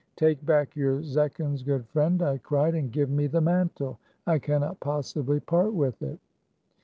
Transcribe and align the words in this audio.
"Take 0.15 0.43
back 0.43 0.75
your 0.75 1.03
zechins, 1.03 1.63
good 1.63 1.85
friend," 1.89 2.23
I 2.23 2.39
cried," 2.39 2.73
and 2.73 2.91
give 2.91 3.11
me 3.11 3.27
the 3.27 3.39
mantle. 3.39 3.99
I 4.25 4.39
cannot 4.39 4.79
possibly 4.79 5.39
part 5.39 5.73
with 5.75 6.01
it." 6.01 6.17